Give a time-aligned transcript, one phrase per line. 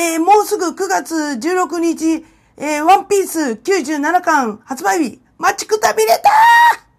[0.00, 2.24] えー、もうすぐ9月16日、
[2.56, 6.89] えー、ワンピース97巻発売日、待ちくたびれたー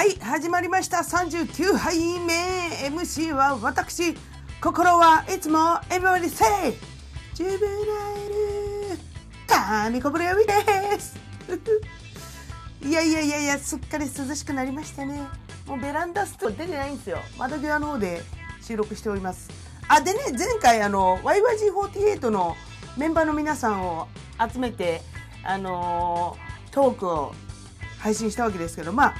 [0.00, 1.00] はい、始まりました。
[1.00, 2.32] 39杯目
[2.88, 4.14] MC は私、
[4.58, 5.58] 心はいつも
[5.90, 6.72] Everybody say
[7.34, 8.98] ジュベナイル
[9.46, 11.18] タミコブレアウィです
[12.82, 15.20] いやいやいやいや、すっかり涼しくなりましたね。
[15.66, 17.18] もうベランダスト出てないんですよ。
[17.36, 18.22] 窓際の方で
[18.62, 19.50] 収録しております。
[19.86, 22.56] あ、でね、前回あの、YYG48 の
[22.96, 24.08] メンバーの皆さんを
[24.50, 25.02] 集めて、
[25.44, 27.34] あのートークを
[28.00, 29.14] 配信したわけですけど、まあ、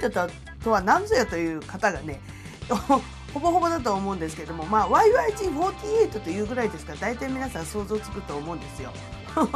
[0.00, 0.30] YYG48 と
[0.62, 2.20] とは何ぞやという方がね、
[2.68, 8.92] ほぼほぼだと思うんですけども、まあ、YYG48 というぐらいですから、大体皆さん想像つくと思うんですよ。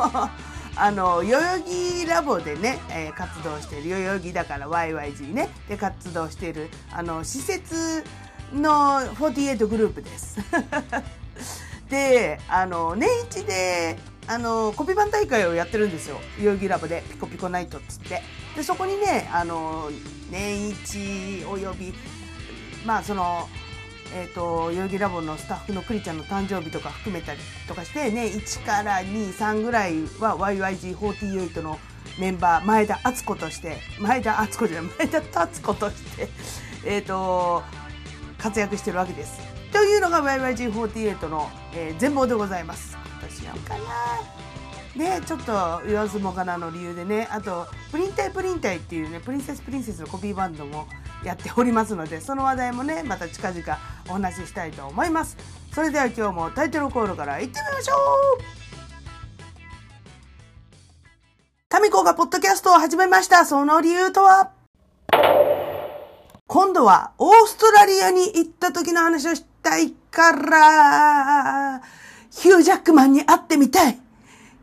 [0.77, 8.05] あの、代々木ラボでね、えー活動している、代々木だから YYG ね、で活動している、あの、施設
[8.53, 10.39] の48グループです。
[11.91, 16.21] で、あの、年一で、あの、コピー版大会をやってるんですよ。
[16.39, 18.23] 代々木ラボで、ピコピコナイトっつって。
[18.57, 19.91] で、そこにね、あの、
[20.31, 21.93] 年一および、
[22.85, 23.49] まあ、その、
[24.15, 31.79] えっ、と、代々木ラボのスタッフのクリちゃんの誕生日とか含めたりとかして、ね、1から2、3ぐらいは YYG48 の
[32.19, 36.29] メンバー、前田敦子として、前田敦子じゃない、前田達子として、
[36.85, 37.63] えっ、と、
[38.39, 39.41] 活躍してるわけです。
[39.73, 42.99] というのが YYG48 の、えー全貌でございます。
[43.55, 43.81] 今年なんかな。
[44.97, 50.89] ねちょっと言わずもがなの理由でねあとプリンタイプリンタイっていうねプリンセスプリンセスのコピーバンドも
[51.25, 53.79] やっておりますのでその話題もねまた近々
[54.09, 55.37] お話ししたいと思います。
[55.73, 57.99] それでは今日もタイトルコールから行ってみましょう。
[61.69, 63.45] タミコがポッドキャストを始めました。
[63.45, 64.51] その理由とは？
[66.49, 71.81] 今度はオーストラリアに行った時の話をしたいから、
[72.31, 73.99] ヒュージャックマンに会ってみたい。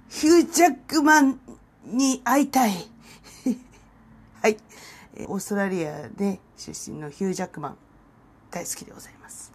[0.10, 1.40] ヒュージャックマン
[1.86, 2.72] に会いたい。
[4.42, 4.58] はい。
[5.28, 7.78] オーストラリアで出身のヒュージャックマン、
[8.52, 9.52] 大好きでございます。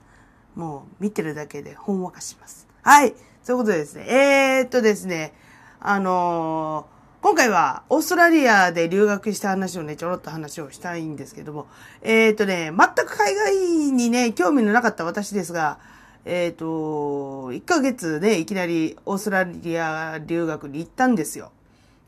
[0.54, 2.66] もう見てるだけでほんわかします。
[2.82, 3.14] はい。
[3.42, 4.06] そういうことですね。
[4.08, 5.34] えー、っとですね、
[5.80, 6.92] あのー
[7.22, 11.68] 今回はオーストラリアで留学した話をね、ちょろっと話をしたいんですけども、
[12.02, 13.54] えっ、とね、全く海外
[13.92, 15.78] にね、興味のなかった私ですが、
[16.24, 21.50] えっ、と、1ヶ月ね、いきなりオーストラリア留学に行ったんですよ。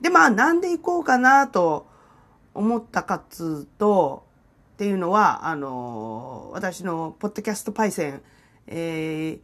[0.01, 1.87] で、まあ、なんで行こうかなと
[2.55, 4.25] 思ったかつと、
[4.75, 8.23] っていうのは、あの、私のポッドキャストパイセン、
[8.67, 9.39] え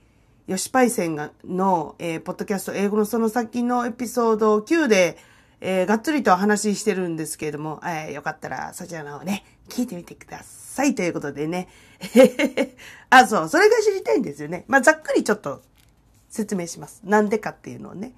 [0.48, 5.16] ー、吉パイセンがの、えーポッドキャスト英語のその先のエピソード9で、
[5.60, 11.68] えーがっつりとお話ししてるんですけれども、えーよかったらそちらの方ね、聞いてみてくださいということでね。
[13.10, 14.64] あ、そう、それが知りたいんですよね。
[14.68, 15.62] まあ、ざっくりちょっと
[16.28, 17.02] 説明します。
[17.04, 18.12] なんでかっていうのをね。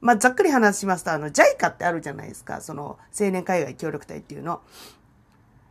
[0.00, 2.60] まあ、ざっくり話しますと、あの、JICA ってあるじゃないですか。
[2.60, 4.60] その、青年海外協力隊っていうの。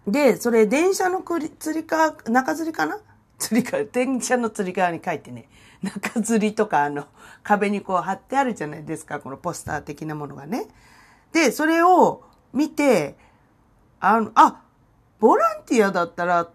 [0.07, 1.23] で、それ、電車の
[1.59, 2.99] つり革、中吊りかな？
[3.39, 5.49] 吊り革、電車の吊り革に書いてね、
[5.81, 7.07] 中吊りとか、あの、
[7.43, 9.19] 壁にこう貼ってあるじゃないですか。
[9.19, 10.67] このポスター的なものがね。
[11.31, 12.23] で、それを
[12.53, 13.15] 見て、
[13.99, 14.61] あの、あ、
[15.19, 16.45] ボランティアだったら、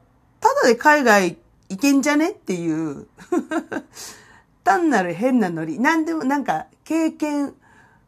[0.40, 1.38] ただで海外
[1.68, 2.30] 行けんじゃね？
[2.30, 3.06] っていう。
[4.64, 5.78] 単なる変なノリ。
[5.78, 7.54] なんでもなんか、経験、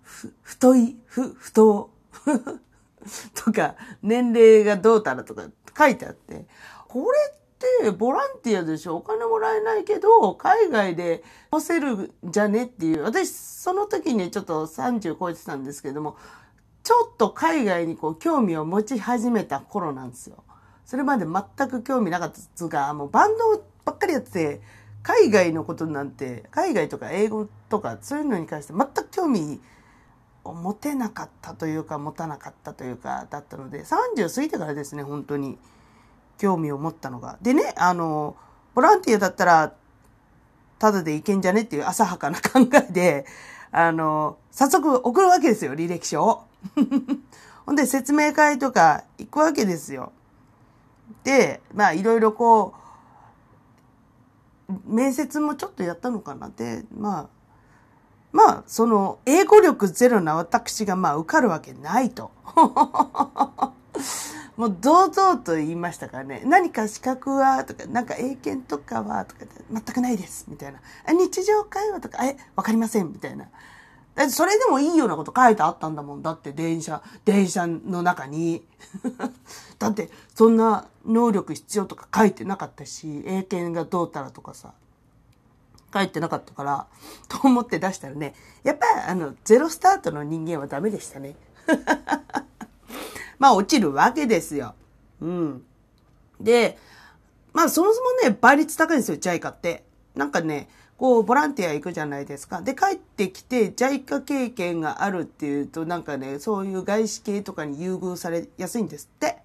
[0.03, 1.91] ふ、太い、ふ、太、
[3.35, 5.44] とか、年齢がどうたらとか
[5.76, 6.47] 書いてあって、
[6.88, 7.38] これっ
[7.82, 8.97] てボランティアでしょ？
[8.97, 12.64] お金もらえないけど、海外で干せるんじゃね？
[12.64, 13.03] っていう。
[13.03, 16.17] 私、その時にちょっと30超えてたんですけども、
[16.88, 20.43] ちょっと海外にこう興味を持ち始めた頃なんですよ。
[20.87, 24.61] それまで全く興味なかったつうか、もうバンドばっかりやってて、
[25.02, 29.61] 海外のことなんて、海外とか英語とかそういうのに関して全く興味
[30.44, 35.58] を持てなかったというか、持たなかったというか、だったので、30過ぎてからですね、本当に
[36.38, 37.37] 興味を持ったのが。
[37.43, 38.35] でね、あの、
[38.75, 39.75] ボランティアだったら、
[40.79, 43.26] ただでいけんじゃねっていう浅はかな考えで、
[43.73, 46.48] あの、早速送るわけですよ、履歴書を。
[47.67, 50.13] ほんで説明会とか行くわけですよ。
[51.25, 52.75] で、まあいろいろこ
[54.69, 57.29] う、面接もちょっとやったのかなで、まあ、
[58.33, 62.31] まあ、その、英語力ゼロな私がまあ受かるわけないと。
[64.57, 66.43] もう堂々と言いましたからね。
[66.45, 70.47] 何か資格はとか、なんか英検とかはとか、全くないです。
[70.49, 70.81] みたいな。
[71.13, 73.13] 日常会話とか、え、わかりません。
[73.13, 73.47] みたいな。
[74.19, 76.23] だってそれでもいいようなこと書いてあったんだもん。
[76.23, 78.65] だって電車、電車の中に。
[79.79, 84.75] だってそんな能力必要とか書いてなかったし、英検がどうたらとかさ、
[85.94, 86.87] 書いてなかったから、
[87.29, 88.35] と思って出したらね、
[88.65, 91.37] やっぱあの、ゼロスタートの人間はダメでしたね。
[93.38, 94.75] まあ落ちるわけですよ。
[95.21, 95.64] うん。
[96.41, 96.76] で、
[97.53, 99.85] まあそもそもね、倍率高いんですよ、ジャイカって。
[100.19, 100.69] なんかね、
[100.99, 102.61] こう、ボランティア行くじゃないですか。
[102.61, 109.38] で、帰ってきて、JICA 経験があるっていうと、なんかね、そういう外資系とかに優遇されやすいんですって。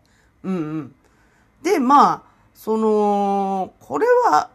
[0.44, 0.96] うんうん。
[1.62, 2.22] で、まあ、
[2.56, 4.50] その、これは、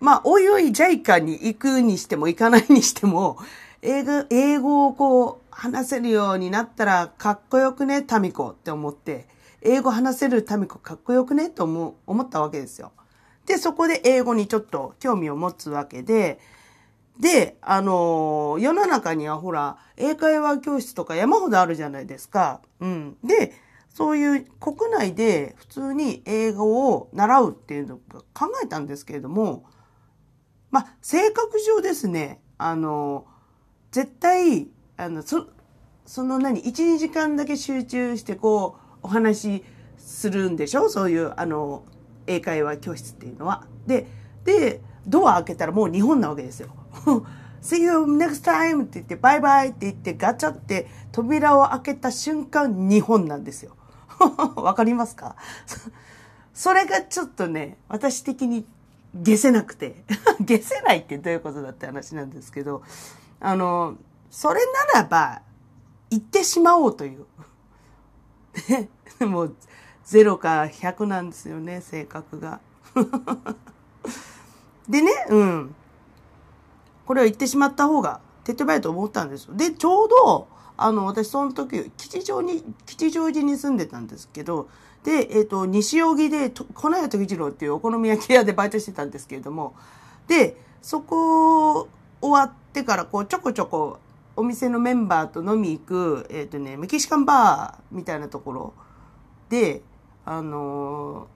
[0.00, 3.36] まあ、おいおい JICA に行くにしても行かないにしても、
[3.82, 9.26] 英語、英語をこう、話せるようになったらかっこよくね、タミコって思って、
[9.60, 12.92] 英語話せるタミコかっこよくねと思思ったわけですよ。
[13.52, 16.38] で、そこで英語にちょっと興味を持つわけで、
[17.20, 22.62] で、あの、世の中にはほら、英会話教室とか山ほどあるじゃないですか。
[22.80, 23.18] うん。
[23.22, 23.52] で、
[23.90, 27.98] そういう国内で普通に英語を習うっていうのを
[28.32, 29.66] 考えたんですけれども、
[30.70, 33.26] まあ、性格上ですね、あの、
[33.90, 35.46] 絶対、あの、そ、
[36.06, 39.64] その何、1、2時間だけ集中してこう、お話し
[39.98, 40.88] するんでしょ？
[40.88, 41.84] そういう、あの、
[42.34, 43.66] 英会話教室っていうのは。
[43.86, 44.06] で、
[44.44, 46.68] で、ドア開けたらもう日本なわけですよ。
[47.62, 53.76] See you next time って言って、バイバイって言ってガチャって扉を開けた瞬間日本なんですよ。
[54.56, 55.36] わかりますか？
[56.54, 58.66] それがちょっとね、私的に
[59.14, 60.04] 消せなくて。
[60.40, 62.82] 消せないってどういうことだって話なんですけど、
[63.40, 63.96] あの、
[64.30, 64.60] それ
[64.94, 65.42] ならば、
[66.10, 67.26] 行ってしまおうという。
[69.26, 69.56] もう、
[70.12, 72.60] 0か100なんですよね、性格が。
[74.88, 75.74] でね、うん。
[77.06, 79.54] これは言ってしまった方が手っ取り早いと思ったんですよ。
[79.54, 84.68] で、ちょうど、あの、私その時、吉祥に、吉祥寺に住んでたんですけど、
[85.04, 89.74] で、えっ、ー、と、西荻で、粉屋時次郎っていうお好み焼き屋でバイトしてたんですけれども、
[90.28, 91.88] で、そこ
[92.20, 93.98] 終わってから、こう、ちょこちょこ、
[94.34, 98.74] お店のメンバーと飲み行く、えっ、ー、とね、メキシカンバーみたいなところ
[99.48, 99.82] で、
[100.24, 101.28] あの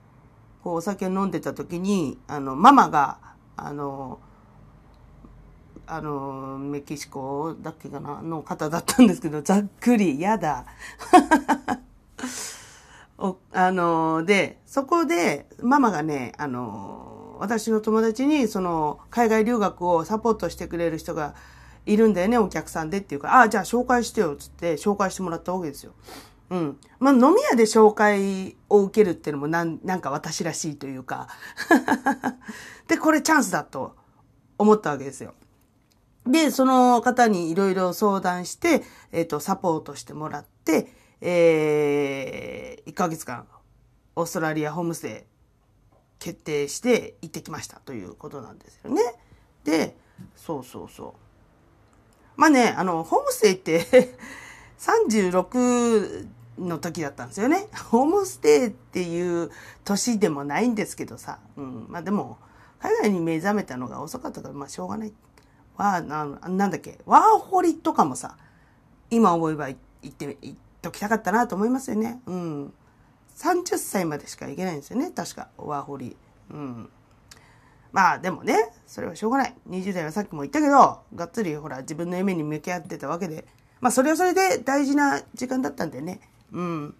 [0.62, 3.18] こうお酒飲んでた時にあのママが
[3.56, 4.18] あの
[5.86, 10.66] あのメキシコだっけかなの方だったんですけどざっくりやだ
[13.18, 21.34] おあのでそこでママがねあの私の友達にその海外留学をサポートしてくれる人が
[21.86, 25.92] いるんだよねお客さんでっていうかああじゃあ紹介してよっつって紹介してもらったわけですよ。
[26.50, 26.78] うん。
[26.98, 31.28] まあ、飲み屋で紹介を受けるっていうのもなん、なんか私らしいというか
[32.86, 33.96] で、これチャンスだと
[34.58, 35.34] 思ったわけですよ。
[36.26, 43.46] で、その方にいろいろ相談して、えっ、ー、と、サポートしてもらって、えー、1ヶ月間、
[44.16, 45.36] オーストラリアホームステイ
[46.18, 49.02] 決定して行ってきましたということなんですよね。
[49.64, 49.96] で、
[50.34, 52.40] そうそうそう。
[52.40, 54.16] まあね、あの、ホームステイって
[54.78, 57.68] 36の時だったんですよね。
[57.90, 59.50] ホームステイっていう
[59.84, 61.38] 年でもないんですけどさ。
[61.56, 61.86] うん。
[61.88, 62.38] まあでも、
[62.78, 65.12] 海外に目覚めたのが遅かったから、まあしょうがない。
[65.76, 68.36] わな、なんだっけ、ワーホリとかもさ、
[69.10, 72.20] 今思えば行って、行っときたかったなと思いますよね。
[72.26, 72.72] うん。
[73.36, 75.10] 30歳までしか行けないんですよね。
[75.10, 76.16] 確か、ワーホリ。
[76.50, 76.88] うん。
[77.92, 79.54] まあでもね、それはしょうがない。
[79.70, 83.46] 20代はさっきも言ったけど、がっつりほら自分の夢に向き合ってたわけで、
[83.80, 86.20] まあそれはそれで大事な時間だったんだよね。
[86.56, 86.94] うん。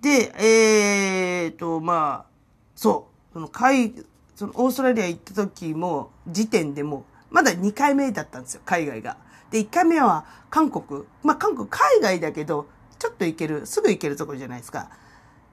[0.00, 2.30] で、えーと、まあ、
[2.76, 3.92] そう、その海、
[4.36, 9.16] そのオーストラリア行った時も、時点でも、まだ2回目だったんですよ、海外が。
[9.50, 11.02] で、1回目は韓国。
[11.24, 12.68] まあ韓国、海外だけど、
[12.98, 14.88] ちょっと行ける、すぐ行けるところじゃないですか。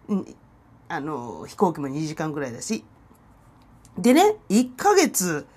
[0.07, 0.35] うん、
[0.87, 2.85] あの、飛行機も2時間ぐらいだし。
[3.97, 5.47] でね、1ヶ月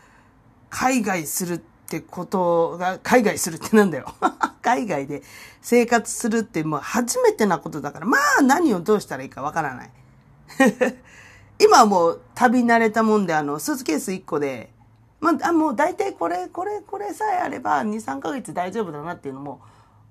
[0.71, 4.13] 海外するってってことが、海外するってなんだよ。
[4.63, 5.23] 海外で
[5.61, 9.91] 生活するってもう初めてなことだから、まあ何をどうしたらいいかわからない。
[11.61, 14.73] 今はもう旅慣れたもんで、あの、スーツケース1個で、
[15.21, 19.61] まあ、もう大体これ、これ、これさえあれば2、3ヶ月大丈夫だなっていうのも、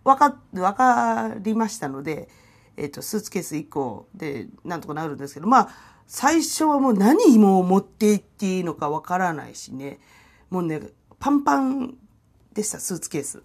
[0.03, 2.29] わか、わかりましたので、
[2.77, 5.69] えっ、ー、と、スーツケース1個でなんとかなるんですけど、まあ、
[6.07, 9.99] 最初はもう何も持って行っていいのかわからないしね、
[10.49, 10.81] もうね、
[11.23, 11.95] パンパン
[12.53, 13.41] でした、スーツケース。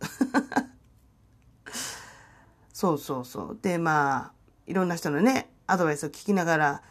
[2.75, 3.59] そうそうそう。
[3.63, 4.33] で、まあ、
[4.67, 6.83] いろんな人のね、アドバイスを聞きながら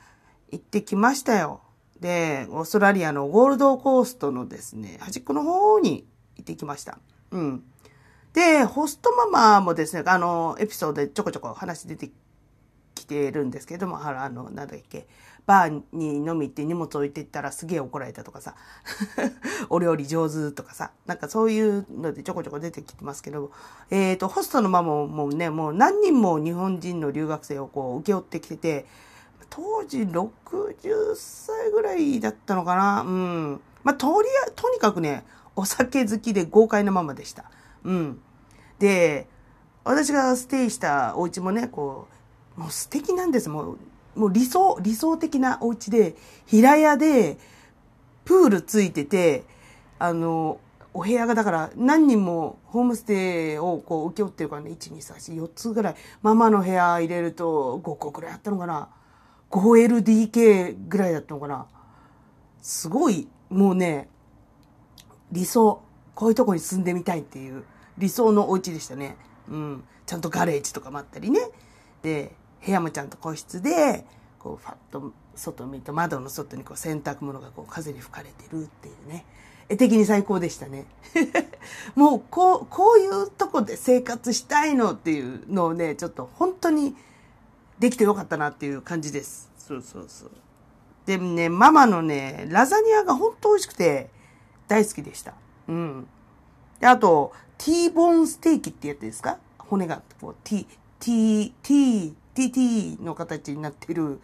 [0.50, 1.60] 行ってきましたよ。
[2.00, 7.00] で、オーストラリアのゴールドコーストのですね、端っこの方に行ってきました。
[7.32, 7.66] うん。
[8.32, 12.12] で、ホストママもですね、あの、エピソードでちょこちょこ話出て
[12.96, 15.10] きてるんですけども、あの、なんだっけ、
[15.48, 18.56] バーに飲み行って荷物置いてったらすげえ怒られたとかさ、
[19.72, 23.52] お料理上手とかさ、なんかそういうのでちょこちょこ出てきてますけど、
[23.90, 28.86] えっ、ー、と、ホストのママもね、もう何人も日本人の留学生をこう受け負ってきてて、
[29.50, 33.62] 当時60歳ぐらいだったのかなうん。
[33.84, 35.26] まあ、とりあえず、とにかくね、
[35.56, 37.46] お酒好きで豪快なママでした。
[37.86, 38.20] うん。
[38.80, 39.30] で、
[39.86, 42.08] 私がステイしたお家もね、こ
[42.58, 43.48] う、もう素敵なんです。
[43.48, 43.78] もう
[44.18, 47.38] もう理想、理想的なお家で、平屋で、
[48.26, 49.46] プールついてて、
[50.00, 50.60] あの、
[50.94, 55.96] お部屋がだから何人もホームステイをこう請け負ってるからね、1、2、3、4、4つぐらい。
[56.24, 58.90] ママの部屋入れると5個ぐらいあったのかな。
[59.52, 61.68] 5LDK ぐらいだったのかな。
[62.62, 64.10] すごい、もうね、
[65.32, 65.82] 理想。
[66.16, 67.64] こういうとこに住んでみたいっていう
[68.00, 69.18] 理想のお家でしたね。
[69.50, 69.84] うん。
[70.08, 71.40] ちゃんとガレージとかもあったりね。
[72.02, 72.34] で、
[72.66, 74.06] 部屋もちゃんと個室で、
[74.40, 79.26] こう、ファッと外見ると窓の外にこう洗濯物がこう風に吹かれてるっていうね。
[79.70, 80.86] 絵的に最高でしたね。
[81.96, 86.96] もう、こう、こういうとこで生活したいのっていうのをね、ちょっと本当に
[87.78, 89.52] できてよかったなっていう感じです。
[89.58, 90.32] そうそうそう。
[91.06, 94.10] でもね、ママのね、ラザニアが本当美味しくて
[94.70, 95.34] 大好きでした。
[95.68, 96.08] うん。
[96.80, 99.38] で、あと、T ボーンステーキってやつですか？
[99.58, 100.66] 骨が、こう、T、
[101.00, 104.22] T、T、TT の形になってる、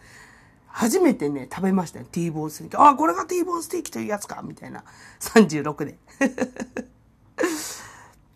[0.68, 2.06] 初めてね、食べましたよ。
[2.10, 2.76] T ボーンステーキ。
[2.76, 4.84] あ、これが T ボーンステーキというやつかみたいな。
[5.20, 5.98] 36で。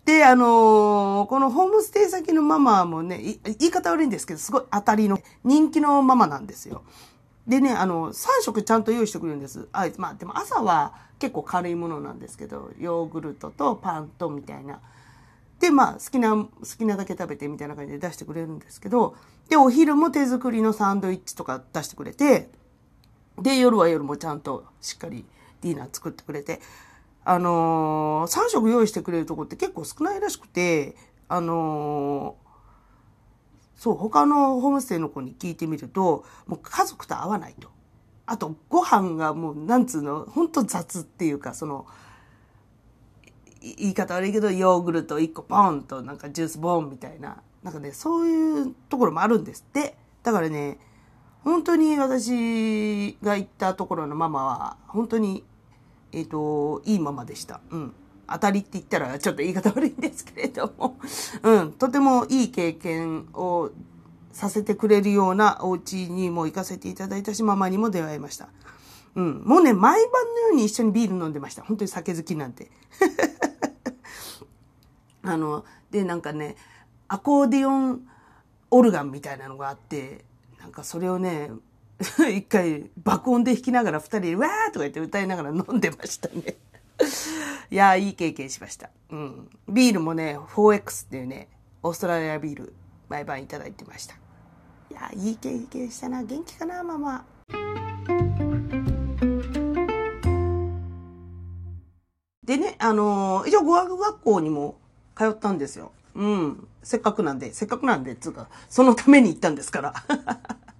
[0.05, 6.83] で、あのー、このホームステイ先のママもね、言い方悪いんですけど、すごい当たりの人気のママなんですよ。
[7.47, 9.67] でね、あの、3食ちゃんと用意してくれるんです。
[9.71, 14.79] あいつ、まあ、でも朝は結構軽いものなんですけど、ヨーグルトとパンとみたいな。
[15.59, 19.15] で、まあ、好きな、好きなだけ食べてみたいな感じで出してくれるんですけど、
[19.49, 22.49] で、お昼も手作りのサンドイッチとか出してくれて、
[23.41, 25.25] で、夜は夜もちゃんとしっかり
[25.61, 26.61] ディナー作ってくれて、
[27.25, 30.95] あのー、3食用意してくれるとこって結構少ないらしくて、
[31.27, 32.49] あのー、
[33.75, 37.69] そう、他のホームステイの子に聞いてみると、もう家族と合わないと。
[38.25, 41.85] あと、ご飯がもう、なんつうの、ほんと雑っていうか、その、
[43.61, 49.95] 言い方悪いけど、ヨーグルト1個ポンとなんかジュースボンみたいな、なんかね、そういうところもあるんですって。
[50.23, 50.79] だからね、
[51.43, 55.43] 本当に私が行ったところのママは、本当に、
[56.11, 57.61] えっ、ー、と、いいママでした。
[57.71, 57.93] うん。
[58.27, 60.97] 当たりって言ったらちょっと言い方悪いんですけれども、
[61.41, 63.71] うん、とてもいい経験を
[64.31, 68.49] させてくれるようなお家にも行かせていただいたし、ママにも出会いました。
[69.15, 69.41] うん。
[69.43, 71.63] もうね、毎晩のように一緒にビール飲んでました。
[71.63, 72.69] 本当に酒好きなんて。
[75.23, 76.55] あの、で、なんかね、
[77.07, 78.07] アコーディオン
[78.71, 80.23] オルガンみたいなのがあって、
[80.59, 81.51] なんかそれをね、
[82.31, 86.57] 一回爆音で弾きながら二人でわーとか言って歌いながら飲んでましたね。
[87.71, 88.89] いやいい経験しました。
[89.09, 89.49] うん。
[89.67, 91.49] ビールもね、4X っていうね、
[91.83, 92.73] オーストラリアビール、
[93.09, 94.15] 毎晩いただいてました。
[94.15, 96.23] いやいい経験したな。
[96.23, 97.25] 元気かな、ママ。
[102.43, 104.79] でね、あのー、一応語学学校にも
[105.19, 105.91] 通ったんですよ。
[106.15, 106.67] うん。
[106.81, 109.93] せっかくなんで、せっかくなんで、つうか、そのために行ったんですから。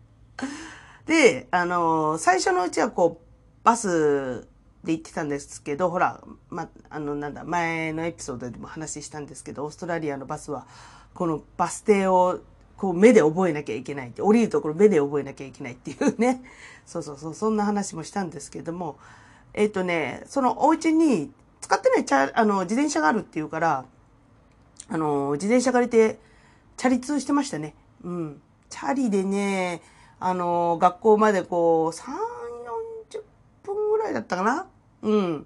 [1.05, 4.47] で、あのー、最初のうちはこう、バス
[4.85, 10.65] で行ってたんですけど、ほら、ま、あの、なんだ、前のエピソードでも話したんですけど、オーストラリアのバスは、
[11.13, 12.39] このバス停を、
[12.77, 16.41] こう目で覚えなきゃいけないって、降りるところ目で覚えなきゃいけないっていうね。
[16.87, 18.97] そうそうそう、そんな話もしたんですけども、
[19.53, 23.85] えっ、ー、とね、そのお家に使ってないチャあの自転車があるっていうから、
[24.89, 26.19] あの、自転車借りて、
[26.77, 27.75] チャリ通してましたね。
[28.03, 28.41] うん。
[28.69, 29.81] チャリでね、
[30.19, 32.03] あの、学校までこう、3、
[33.13, 33.21] 40
[33.63, 34.67] 分ぐらいだったかな
[35.01, 35.45] うん。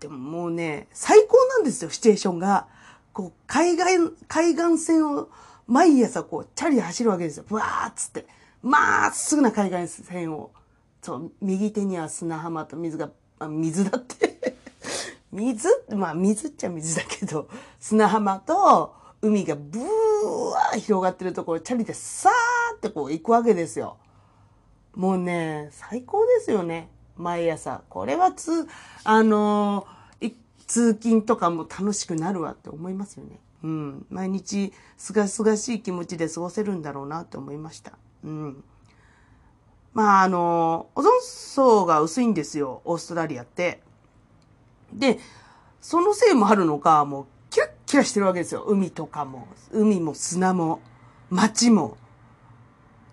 [0.00, 2.66] でももうね、最高なんですよ、シチュエーションが。
[3.12, 3.86] こう、海岸、
[4.26, 5.28] 海岸線を
[5.66, 7.44] 毎朝こう、チャリで走るわけですよ。
[7.48, 8.26] ブワーっつって。
[8.62, 10.50] まっすぐな海岸線を。
[11.02, 13.10] そう、右手には砂浜と水が、
[13.48, 14.27] 水だって
[15.32, 15.68] 水？
[15.90, 23.96] まあ水っちゃ水だけど、 砂浜と海がブワー広がってるところ、チャリでさーってこう行くわけですよ。
[24.94, 26.90] もうね、最高ですよね。
[27.16, 27.82] 毎朝。
[27.88, 28.66] これはつ、
[29.04, 30.34] あのー、
[30.66, 33.40] 通勤とかも楽しくなるわって思いますよね。
[33.62, 34.06] うん。
[34.10, 37.92] 毎日、すがすがしい気持ちで過ごせるんだろうなって思いました。
[38.24, 38.64] うん。
[39.92, 43.82] まあ、あのー、オゾン層が薄いんですよ、オーストラリアって。
[44.92, 45.18] で、
[45.80, 48.62] そのせいもあるのか、もうキラッキラしてるわけですよ。
[48.62, 50.80] 海とかも、海も砂も、
[51.30, 51.96] 街も。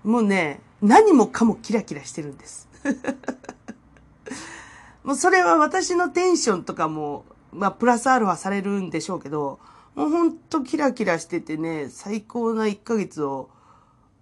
[0.03, 2.67] もうね、何もかもキラキラしてるんです。
[5.03, 9.59] もうそれは私のテンションとかも、まあ、プラスアルファされるんでしょうけど、
[9.95, 13.49] もうほんとキラキラしててね、最高な1ヶ月を、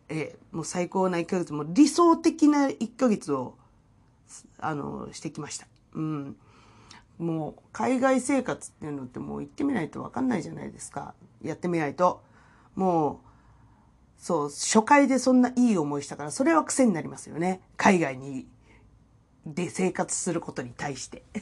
[0.09, 3.55] えもう最高な1ヶ月、も理想的な1ヶ月を、
[4.59, 5.67] あの、してきました。
[5.93, 6.35] うん。
[7.17, 11.13] もう海外生活っていうのってもう行ってみないと分かんないじゃないですか。
[11.41, 12.21] やってみないと。
[12.75, 13.27] もう
[14.17, 17.61] そう初回でそんないい思いしたからそれは癖になりますよね。
[17.77, 18.47] 海外に
[19.45, 21.23] で生活することに対して。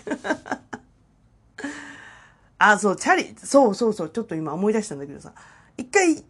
[2.57, 5.33] あそうチャリそうそうそうちょっと今思い出したんだけどさ。
[5.77, 6.23] 一回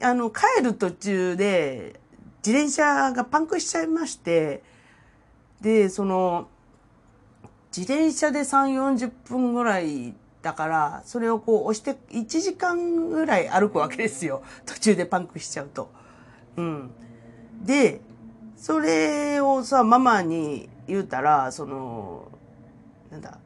[0.00, 2.00] あの帰る途中で
[2.44, 4.62] 自転車がパンクしちゃいまして
[5.60, 6.48] でその
[7.74, 14.42] 自転車で3、40分ぐらいだから、それをこう押して1時間ぐらい歩くわけですよ。
[14.66, 15.90] 途中でパンクしちゃうと。
[16.56, 16.90] うん。
[17.62, 18.00] で、
[18.56, 22.28] それをさ、ママに言うたら、その、
[23.10, 23.38] なんだ、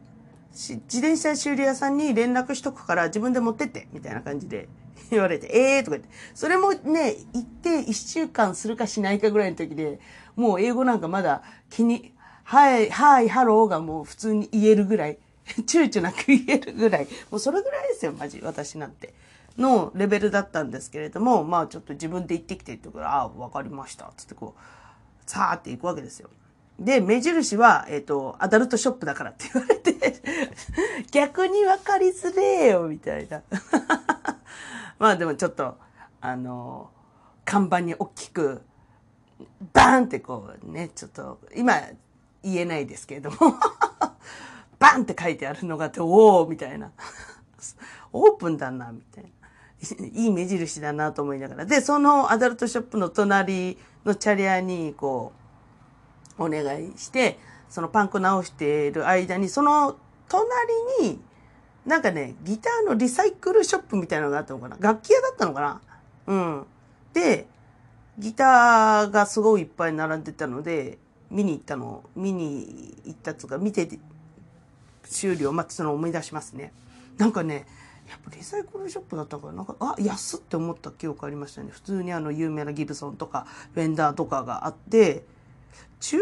[0.53, 4.69] 自転車修理屋さんに連絡しとくから自分で持ってって、みたいな感じで
[5.11, 6.09] 言われて、ええー、とか言って。
[6.35, 10.01] それもね、行って1週間するかしないかぐらいの時で、
[10.35, 12.15] もう英語なんかまだ気に、
[12.47, 15.19] はい、はい、ハローがもう普通に言えるぐらい、
[15.67, 19.15] 躊躇なく言えるぐらい、もうそれぐらいですよ、マジ、私なんて。
[19.59, 24.61] のレベルだったんですけれども、まあちょっと自分で行ってきてって言うから、ああ、わかりました、つってこう、
[25.29, 26.31] さーって行くわけですよ。
[26.79, 30.23] で、目印は、えっ、ー、と、アダルトショップだからって言われて
[31.11, 33.43] 逆に分かりづれえよ、みたいな。
[35.01, 35.79] まあでもちょっと、
[36.21, 36.91] あの、
[37.45, 38.63] 看板に大きく、
[39.73, 41.81] バーンってこうね、ちょっと、今、
[42.47, 43.37] 言えないですけれども
[44.79, 46.91] バンって書いてあるのがあって、おおみたいな。
[48.13, 49.31] オープンだな、みたいな。
[50.07, 51.67] いい目印だなと思いながら。
[51.67, 55.33] で、そのアダルトショップの隣のチャリアに、こ
[56.39, 59.97] う、お願いして、そのパンク直している間に、その
[60.29, 60.53] 隣
[61.03, 61.23] に、
[61.85, 65.81] なんかね、ギターのリサイクルショップみたいなのがあったのかな楽器屋だったのかな
[66.27, 66.67] うん。
[67.13, 67.47] で、
[68.19, 70.99] ギターがすごいいっぱい並んでたので、
[71.31, 73.89] 見に行ったの見に行ったとか見て
[75.05, 76.73] 修理を待つのを思い出しますね。
[77.19, 77.67] なんかね
[78.09, 81.69] やっぱリサイクルショップだったからなんかあ安って思った記憶ありましたね。
[81.71, 85.25] 普通にあの有名なギブソンとかフェンダーとかがあって
[86.01, 86.19] 中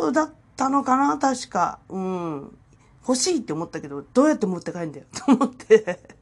[0.00, 1.78] 古だったのかな確か。
[1.88, 2.58] うん。
[3.06, 6.15] 欲しいって思ったけどどうやって持って帰るんだよと思って。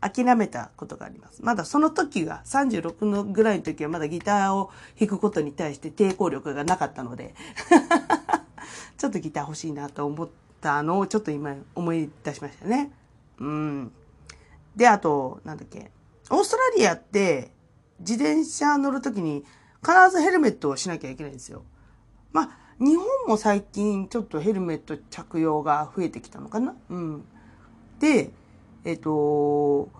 [0.00, 1.42] 諦めたことがあります。
[1.42, 7.34] まだその時が、36のぐらいの時はまだギターを弾くことに対して抵抗力がなかったので
[8.96, 10.28] ちょっとギター欲しいなと思っ
[10.60, 12.92] たのをちょっと今思い出しましたね。
[13.38, 13.92] うん。
[14.76, 15.90] で、あと、なんだっけ。
[16.30, 17.50] オーストラリアって
[17.98, 19.44] 自転車乗るときに
[19.82, 21.64] 必ずヘルメットをしなきゃいけないんですよ。
[22.32, 27.24] まあ、日本も最近ちょっとヘルメット着用が増えてきたのかなうん。
[27.98, 28.30] で、
[28.84, 29.90] えっ、と、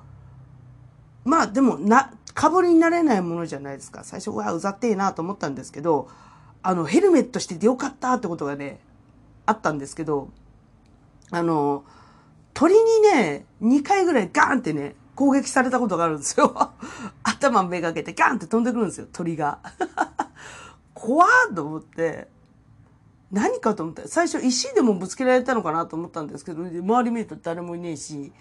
[1.25, 4.05] まあでもな、かぶりになれないものじゃないですか。
[4.05, 6.09] 最初はうざってえなと思ったんですけど、
[6.62, 8.81] あの、ヘルメットしててよかったってことがね、
[9.47, 10.31] あったんですけど、
[11.31, 11.85] あの、
[12.55, 16.73] 鳥にね、2回ぐらいガーンってね、攻撃されたことがあるんですよ。
[17.23, 19.59] 頭めがけてガーンって飛んでくるんですよ、鳥が。
[20.95, 22.29] 怖ーと思って、
[23.31, 28.33] 何かと思った最初石でもぶつけられたのかなと思ったんですけど、周り見ると誰もいねえし、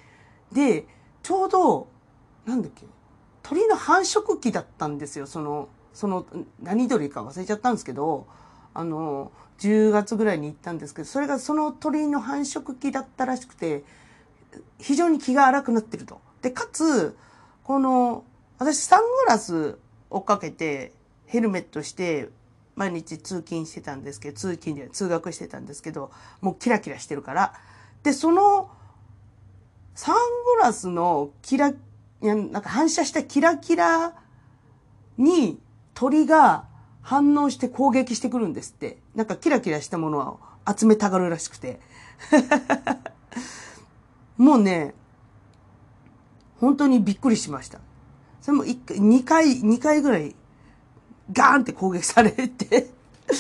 [0.51, 0.87] で、
[1.23, 1.87] ちょうど、
[2.45, 2.85] なんだっけ、
[3.43, 6.25] 鳥の繁殖期だったんですよ、その、その、
[6.61, 8.27] 何鳥か忘れちゃったんですけど、
[8.73, 13.83] あの、10月ぐらいに行ったんですけど、それがその鳥の繁殖期だったらしくて、
[14.79, 16.21] 非常に気が荒くなってると。
[16.41, 17.15] で、かつ、
[17.63, 18.23] この、
[18.57, 19.77] 私サングラス
[20.09, 20.93] をかけて、
[21.25, 22.29] ヘルメットして、
[22.75, 27.53] 毎日通勤してたんですけど、通勤で通学してたんですけど、もうキラキラしてるから。
[28.03, 28.71] で、その、
[30.01, 31.75] サングラスのキラ、い
[32.21, 34.15] や、なんか反射したキラキラ
[35.17, 35.59] に
[35.93, 36.67] 鳥が
[37.01, 38.99] 反応して攻撃してくるんですって。
[39.13, 40.39] なんかキラキラしたものを
[40.73, 41.81] 集めたがるらしくて。
[44.37, 44.95] もうね、
[46.61, 47.81] 本当にびっくりしました。
[48.39, 50.33] それも一回、二回、二回ぐらい
[51.33, 52.89] ガーンって攻撃されて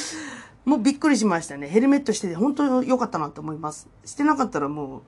[0.65, 1.69] もうびっくりしましたね。
[1.69, 3.87] ヘルメットしてて本当に良かったなと思います。
[4.03, 5.01] してなかったらもう、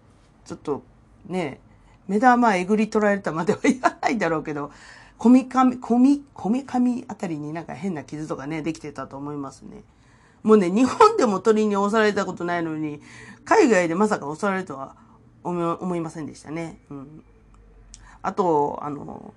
[0.45, 0.83] ちょっと
[1.25, 1.59] ね、
[2.07, 4.71] 目玉えぐり取られたまでは言わないだろうけど、
[5.17, 9.83] こみかみ、こみ、こみかみあたりになんか変な傷とかね、できてたと思いますね。
[10.43, 13.01] もうね、日本でも鳥に襲われたことないのに、
[13.45, 14.95] 海外でまさか襲われるとは
[15.43, 16.79] 思いませんでしたね。
[16.89, 17.23] うん。
[18.23, 19.33] あと、あの、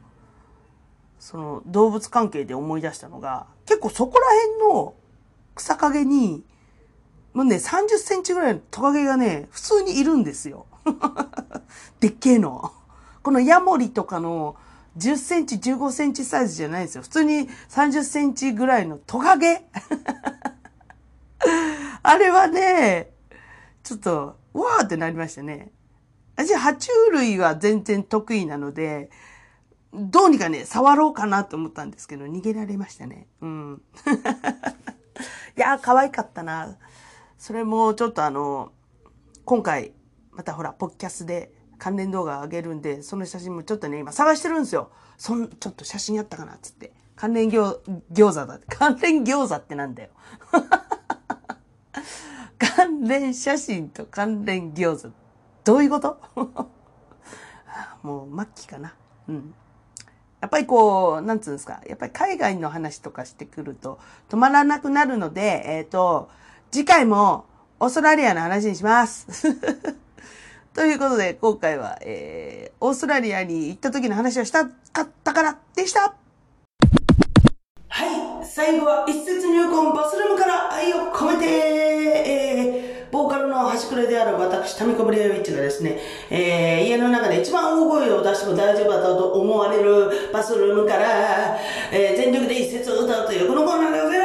[1.19, 4.27] その動物関係で思い出したのが、結構そこら
[4.59, 4.95] 辺の
[5.55, 6.45] 草陰に、
[7.33, 10.67] もうね、30センチぐらいのトカゲがね、普通にいるんですよ。
[12.01, 12.73] でっけえの。
[13.23, 14.57] このヤモリとかの
[14.99, 17.03] 10センチ、15センチサイズじゃないんですよ。
[17.03, 19.67] 普通に30センチぐらいのトカゲ。
[22.03, 23.13] あれはね、
[23.83, 25.73] ちょっと、わーってなりましたね。
[26.37, 29.11] 私、爬虫類は全然得意なので、
[29.93, 33.29] どうにかね、触ろうかなと思ったんですけど、逃げられましたね。
[33.41, 33.83] うん。
[35.57, 36.77] いやー、可愛かったな。
[37.39, 38.73] それもちょっとあの、
[39.45, 39.93] 今回、
[40.35, 44.91] またほら、ポッキャスで関連動画上げるんで、その写真もちょっとね、今探してるんですよ。
[45.17, 46.93] そん、ちょっと写真あったかなっつって。
[47.17, 47.79] 関連餃
[48.13, 48.59] 餃子だ。
[48.69, 50.11] 関連餃子ってなんだよ。
[52.59, 55.15] 関連写真と関連餃子。
[55.63, 56.21] どういうこと？
[58.03, 58.95] もう末期かな。
[59.29, 59.55] うん。
[60.41, 66.29] やっぱりこう、なんつうんですか、やっぱり海外の話とかしてくると止まらなくなるので、えっ、ー、と、
[66.71, 67.47] 次回も
[67.81, 69.27] オーストラリアの話にします。
[70.75, 76.17] ということで、今回は、えー、オーストラリアに行った時の話をしたかったからでした。
[77.89, 91.57] はい、最後は一節入魂バスルームから愛を込めて、えーボーカルの端くれである私、タミコブレアウィッチがですね、えー、家の中で一番大声を出しても大丈夫だと思われるバスルームから、
[91.93, 94.24] えー、全力で一節を歌うというこのコーナーでございます。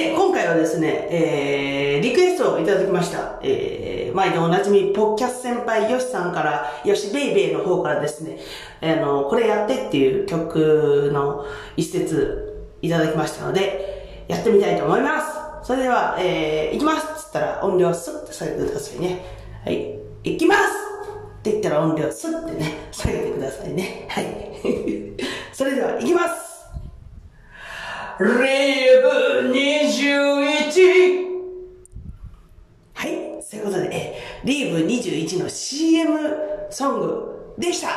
[0.00, 3.38] えー、今回はですね、えー、リクエストをいただきました。
[3.42, 8.38] えー、毎度おなじみ、ポッキャス先輩ヨシさんから、ヨシベイベーの方からですね、
[8.80, 11.44] あの、これやってっていう曲の
[11.76, 15.66] 一節いただきましたので、やってみたいと思います。
[15.66, 19.22] それでは、えー、行きますっつったら音量スッて下げてくださいね。
[19.66, 19.98] はい。
[20.24, 20.60] 行きます
[21.40, 24.06] って言ったら音量スッてね、下げてくださいね。
[24.08, 24.26] はい。
[25.52, 26.49] それでは行きます
[28.20, 28.28] リー
[29.00, 31.24] ブ21
[32.92, 33.42] はい。
[33.42, 36.36] そういうことで、リーブ21の CM
[36.68, 37.88] ソングでした。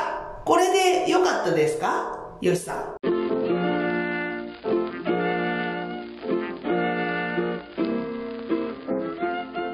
[0.45, 0.71] これ
[1.05, 2.37] で良かったですか？
[2.39, 2.95] よしさん。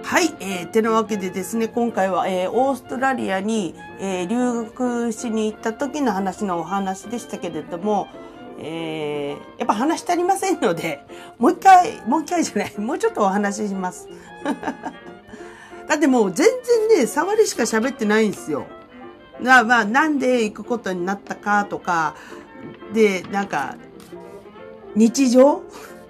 [0.02, 8.08] はい、えー、てなわけでですね、今回は、えー、オーストラリアに、えー、留学しに行った時の話のお話でしたけれども、
[8.62, 11.06] えー、やっぱ話足りませんので、
[11.38, 14.08] もう一回、もう一回じゃない、もうちょっとお話しします。
[15.88, 16.48] だってもう全
[16.90, 18.68] 然ね、触りしか喋ってないんですよ。
[19.42, 22.16] まあまあ、なんで行くことになったかとか、
[22.94, 23.76] で、なんか、
[24.96, 25.62] 日常？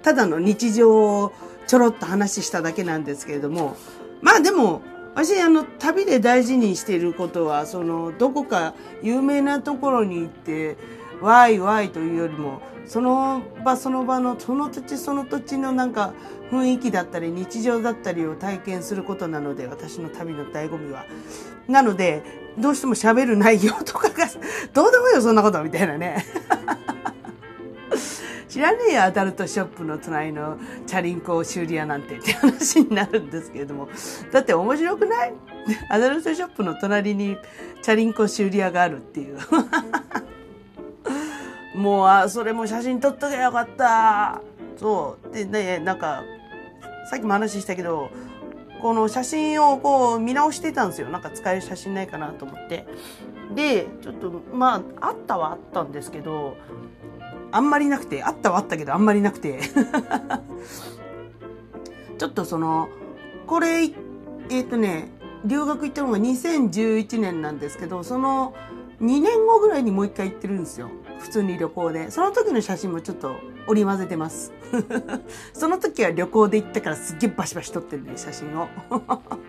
[0.02, 1.32] ただの日常を
[1.66, 3.76] ちょろっと話しただけなんですけれども、
[4.22, 4.82] まあでも、
[5.14, 10.76] 私、あの、旅で大事にしていることは、その、どこか有名なところに行って、
[11.20, 16.12] わいわいというよりも、その場その場の、その土地その土地のなんか
[16.50, 21.04] 雰囲気だったり日常だったりを体験することなので、私の旅の醍醐味は。
[21.68, 22.22] なので、
[22.58, 24.26] どうしても喋る内容とかが、
[24.74, 26.24] どうでもいいよ、そんなこと、みたいなね。
[28.48, 33.88] 知らねえよ、アダルトショップの隣のチャリンコ修理屋なんてって話になるんですけれども。
[34.32, 35.34] だって面白くない？
[35.88, 37.38] アダルトショップの隣に
[37.80, 39.38] チャリンコ修理屋があるっていう。
[41.74, 44.42] もう、あ、それも写真撮っとけばよかった。
[44.76, 45.34] そう。
[45.34, 46.22] でね、なんか、
[47.10, 48.10] さっきも話したけど、
[48.80, 51.08] この写真をこう見直してたんですよ。
[51.08, 52.86] なんか使える写真ないかなと思って。
[53.54, 56.56] で、ちょっと、まあ、あったはあったんですけど、
[57.52, 59.60] あんまりなくて、あったはあったけど、あんまりなくて。
[62.18, 62.88] ちょっとその、
[63.46, 65.10] これ、えっ、ー、とね、
[65.44, 68.54] 留学行ったのが2011年なんですけど、その
[69.00, 70.90] 2年後ぐらいにもう一回行ってるんですよ。
[71.20, 72.10] 普通に旅行で。
[72.10, 74.52] その時の写真もちょっと織り交ぜてます。
[75.52, 78.68] その時は旅行で行ったからすっげえバシバシ撮ってるね、写真を。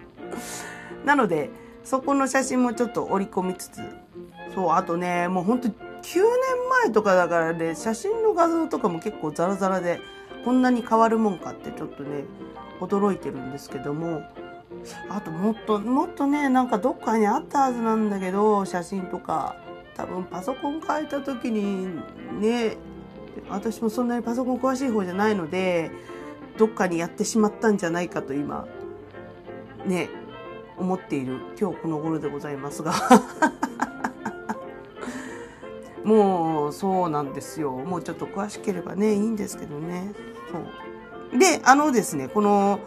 [1.06, 1.50] なので、
[1.84, 3.82] そこの写真もちょっと織り込みつつ、
[4.54, 6.24] そう、あとね、もうほんと9年
[6.84, 10.00] 前とかだからね、写真の画像とかも結構ザラザラで、
[10.44, 12.26] こんなに変わるもんかってちょっとね、
[12.80, 14.24] 驚いてるんですけども、
[15.10, 19.56] あともっと、もっとね、なんかどっかにあったはずなんだけど、写真とか。
[19.96, 21.88] 多分パソコン変えた時に
[22.40, 22.78] ね、
[23.50, 25.92] 私もそんなにパソコン詳しい方じゃないので、
[26.58, 28.68] どっかにやってしまったんじゃないかと今、
[29.86, 30.10] ね、
[30.78, 32.94] 思っている今日この頃でございますが
[36.04, 37.72] もうそうなんですよ。
[37.72, 40.14] もうちょっと詳しければね、いいんですけどね。
[40.52, 41.38] そう。
[41.38, 42.80] で、あのですね、この、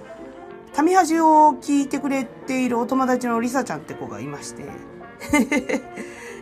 [0.82, 4.64] 民恥を聞いてくれているお友達のリサちゃんって子がいまして。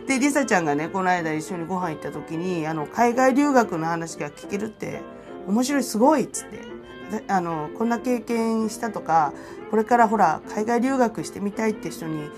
[0.07, 5.01] で、リサちゃんがね、この間一緒にご飯行った時に、あの、海外留学の話が聞けるって、
[5.47, 6.59] 面白い、すごいっつって。
[7.27, 9.33] あの、こんな経験したとか、
[9.69, 12.29] これからほら、海外留学してみたいって人に、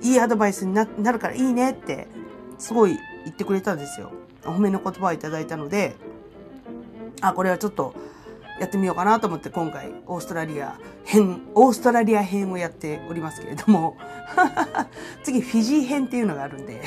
[0.00, 2.08] いいアドバイスになるからいいねって、
[2.58, 4.10] すごい言ってくれたんですよ。
[4.44, 5.96] お褒めの言葉をいただいたので、
[7.20, 7.94] あ、これはちょっと
[8.62, 13.96] やってみようかなと思って今回オーストラリア編、オーストラリア編をやっておりますけれども、
[15.24, 16.80] 次フィジー編っていうのがあるんで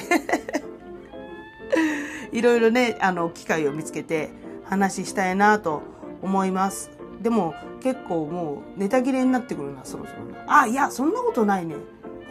[2.31, 4.29] いろいろね、あの、機会を見つけて
[4.63, 5.81] 話したいなと
[6.21, 6.91] 思います。
[7.21, 10.17] でも結構もうネタ切れになってくるな、そろそろ。
[10.47, 11.75] あ、いや、そんなことないね。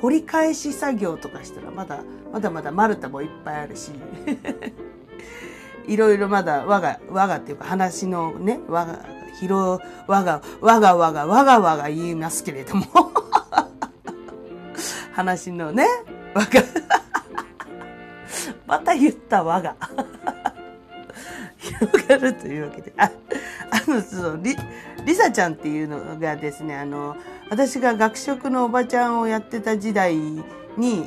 [0.00, 2.02] 掘り返し作業とかしたらまだ、
[2.32, 3.90] まだまだマルタもいっぱいあるし。
[5.86, 9.04] いろいろまだ我が、我がっていうか話のね、我が、
[9.40, 12.86] 広、我が、我が我が、我が我が言いますけれども。
[15.12, 15.86] 話のね、
[16.34, 16.62] 我が。
[18.66, 19.76] また言った我が。
[21.58, 23.10] 広がるというわけで、あ、
[23.70, 24.56] あの、その、り、
[25.04, 27.16] りさちゃんっていうのがですね、あの、
[27.50, 30.44] 私が学食のおばちゃんをやってた時代に、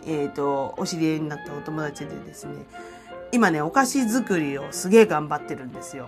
[0.06, 2.54] えっ、ー、と、お知り合いになったお友達でですね、
[3.32, 6.08] 今ね、お菓子作りをすげえ頑張ってるんですよ。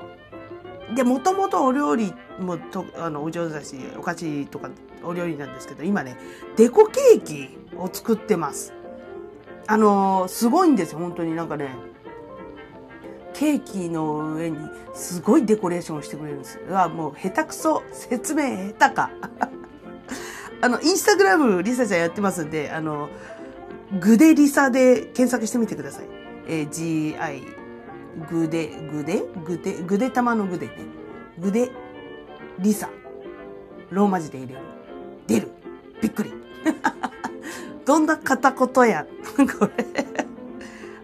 [0.96, 4.70] で、もともとお料理もと、あの、お上手だし、お菓子とか
[5.04, 6.18] お料理なんですけど、今ね、
[6.56, 8.74] デコケーキを作ってます。
[9.68, 11.70] あのー、すごいんですよ、本当になんかね。
[13.34, 14.58] ケーキの上に
[14.94, 16.60] すごいデコレーションをしてくれるんです。
[16.68, 17.84] うわ、もう下手くそ。
[17.92, 19.12] 説明下手か。
[20.62, 23.10] あの、インスタグラムリサちゃんやってますんで、あの、
[23.98, 26.06] グデリサで検索してみてください。
[26.48, 26.70] えー、
[28.18, 30.74] GI、グデ、グデグデ、グデ玉のグデね。
[31.38, 31.72] グデ、
[32.60, 32.90] リサ。
[33.90, 34.62] ローマ字で入れる。
[35.28, 35.52] 出る。
[36.02, 36.34] びっくり。
[37.86, 39.06] どんな片言や。
[39.60, 40.06] これ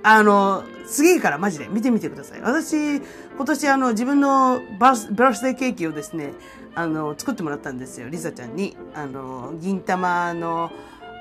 [0.03, 2.41] あの、すげえからマジで見てみてください。
[2.41, 6.33] 私、今年あの自分のバースバースデーケーキをですね、
[6.75, 8.09] あの、作ってもらったんですよ。
[8.09, 8.77] リサちゃんに。
[8.93, 10.71] あの、銀玉の、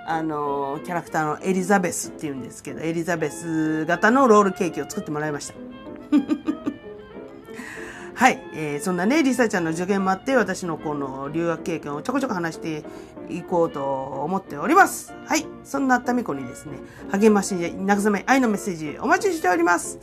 [0.06, 5.54] あの、キャラクターのエリザベスっていうんですけど、エリザベス型のロールケーキを作ってもらいました。
[8.14, 12.84] はい、えー、そんなね、リサちゃんの助言もあって、私のこの留学経験をちょこちょこ話して
[13.28, 15.14] いこうと思っております。
[15.26, 16.78] はい、そんなタミコにですね、
[17.10, 19.98] 励まし、慰め、愛のメッセージお待ちしております。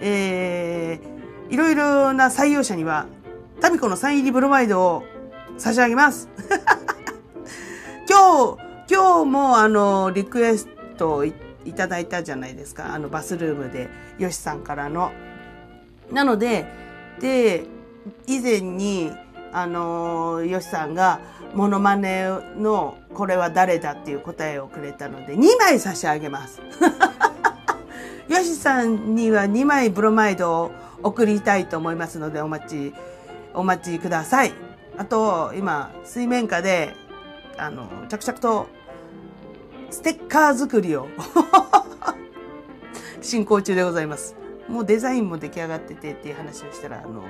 [0.00, 3.06] えー、いろいろな採用者には、
[3.60, 5.04] タミコのサイン入りブロマイドを
[5.56, 6.28] 差し上げます。
[8.08, 11.32] 今日、今日もあの、リクエストをい
[11.76, 12.94] ただいたじゃないですか。
[12.94, 15.12] あの、バスルームで、ヨシさんからの。
[16.10, 16.64] なので、
[17.20, 17.66] で、
[18.26, 19.12] 以前に、
[19.52, 21.20] あの、ヨシさんが、
[21.54, 26.62] モノマネの、これは誰だっていう答えをくれたので、2枚差し上げます。
[28.28, 30.70] ヨシさんには2枚ブロマイドを
[31.02, 32.94] 送りたいと思いますので、お待ち、
[33.52, 34.54] お待ちください。
[34.96, 36.94] あと、今、水面下で、
[37.58, 38.77] あの、着々と、
[39.90, 41.08] ステッカー作りを
[43.20, 44.36] 進行中でございます。
[44.68, 47.24] もうデザインも出来上がっててっていう話をしたら、あの、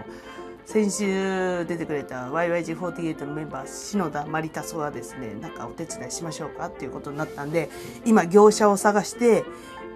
[0.67, 7.71] 先週出てくれた YYG48 のメンバー、篠田マリタソがですね、なんかお手伝いしましょうかっていうことになったんで、
[8.05, 9.45] 今業者を探して、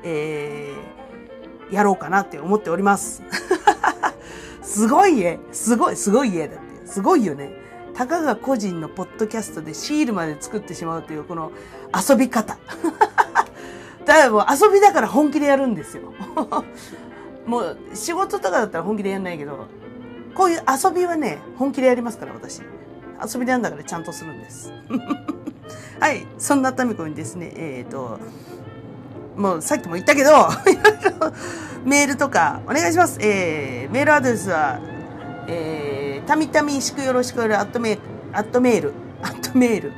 [0.05, 3.22] えー、やろうかなって思っております。
[4.62, 6.87] すごい家すごい、すごい家だって。
[6.87, 7.62] すごいよね。
[7.95, 11.53] たかが個人のポッドキャストでシールまで作ってしまうというこの
[12.09, 12.59] 遊び方。
[14.05, 16.13] だからもう遊びだから本気でやるんですよ。
[17.47, 19.67] もう仕事とかだったら本気でやんないけど、
[20.35, 22.63] こういう遊びはね、本気でやりますから、私。
[23.23, 24.73] 遊びなんだからちゃんとするんです。
[26.01, 26.27] はい。
[26.39, 28.19] そんなタミコにですね、えっ、ー、と、
[29.37, 31.33] もうさっきも言ったけど、いろいろ
[31.85, 33.19] メールとかお願いします。
[33.21, 34.81] えー、メールアドレスは、
[35.47, 35.82] えー、
[36.27, 38.01] たみたみしくよろしくよるアットメール、
[38.33, 39.93] アットメール、アットメール。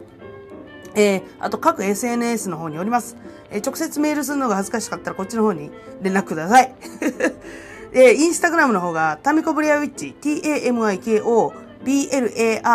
[0.98, 3.18] えー、あと各 SNS の方におります。
[3.52, 5.70] えー、直接メールするのが恥ずかしかったらこっちの方に
[6.02, 6.74] 連絡ください。
[7.92, 11.54] えー、インスタグラムの方がタミコブレアウィッチ、t-a-m-i-k-o
[11.86, 12.66] b-l-a-r-w-i-t-c-h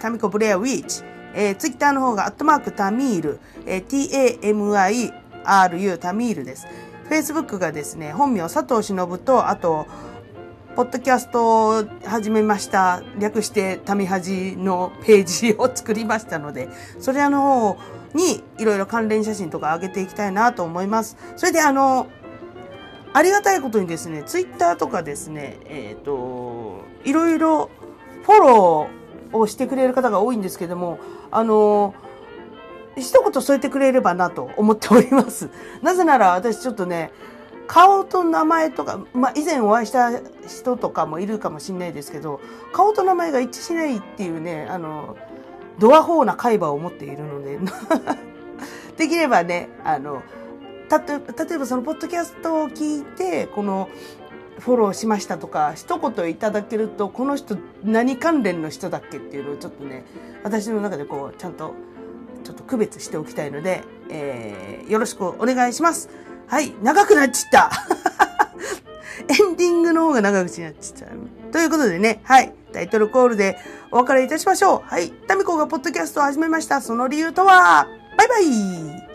[0.00, 1.02] タミコブレアウィッチ。
[1.34, 5.12] えー、ツイッターの方がアットマークタミール、えー、t-a-m-i-r-u
[5.98, 6.66] タミールです。
[7.08, 9.86] Facebook がですね、本名佐藤忍と、あと、
[10.76, 13.02] ポッドキャストを始めました。
[13.18, 16.68] 略して、タミハジのページを作りましたので、
[17.00, 17.76] それらの方
[18.14, 21.16] にいろいろ関連写真とか上げていきたいなと思います。
[21.36, 22.06] それであの、
[23.12, 27.70] ありがたいことにですね、ツイッターとかですね、えっ、ー、と、いろいろ
[28.22, 30.98] フォローをしてくれる方が多いんですけども、
[31.30, 31.94] あの、
[32.96, 35.50] 一言添えてくれればなと思っております。
[35.82, 37.12] なぜなら私ちょっとね、
[37.66, 40.10] 顔と名前とか、まあ、以前お会いした
[40.46, 42.40] 人とかもいるかもしれないですけど、
[42.72, 45.16] 顔と名前が一致しないっていうね、あの、
[45.78, 47.58] ドアホーな海馬を持っているので、
[48.98, 50.22] できればね、あの、
[50.88, 53.88] たと、例えばそのポッドキャストを聞いて、この、
[54.60, 60.04] フォローしましたとか、一言いただけると、この人何関連の人だっけっていうのをちょっとね、
[60.44, 61.74] 私の中でこう、ちゃんと
[62.44, 66.08] ちょっと区別しておきたいので、えー、よろしくお願いします。
[66.46, 67.70] はい、長くなっちった。
[69.28, 71.52] エンディングの方が長口になっちゃう。
[71.52, 73.58] ということでね、はい、タイトルコールで
[73.90, 74.82] お別れいたしましょう。
[74.84, 76.80] はい、タミコがポッドキャストを始めました。
[76.80, 79.09] その理由とは、バイバイ